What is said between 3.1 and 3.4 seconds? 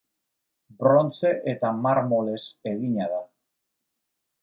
da.